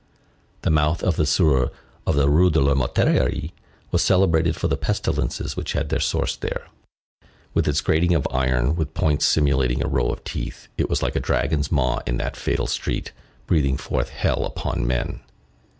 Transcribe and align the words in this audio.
The 0.63 0.71
mouth 0.71 1.03
of 1.03 1.15
the 1.15 1.27
sewer 1.27 1.71
of 2.07 2.15
the 2.15 2.27
Rue 2.27 2.49
de 2.49 2.59
la 2.59 2.73
Mortellerie 2.73 3.53
was 3.91 4.01
celebrated 4.01 4.55
for 4.55 4.67
the 4.67 4.75
pestilences 4.75 5.55
which 5.55 5.73
had 5.73 5.89
their 5.89 5.99
source 5.99 6.35
there; 6.35 6.65
with 7.53 7.67
its 7.67 7.81
grating 7.81 8.15
of 8.15 8.27
iron, 8.31 8.75
with 8.75 8.95
points 8.95 9.27
simulating 9.27 9.83
a 9.83 9.87
row 9.87 10.09
of 10.09 10.23
teeth, 10.23 10.67
it 10.75 10.89
was 10.89 11.03
like 11.03 11.15
a 11.15 11.19
dragon's 11.19 11.71
maw 11.71 11.99
in 12.07 12.17
that 12.17 12.35
fatal 12.35 12.65
street, 12.65 13.11
breathing 13.45 13.77
forth 13.77 14.09
hell 14.09 14.43
upon 14.43 14.87
men. 14.87 15.19